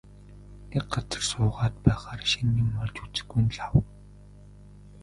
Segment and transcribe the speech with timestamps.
[0.69, 3.73] Нэг газар суугаад байхаар шинэ юм олж үзэхгүй нь лав.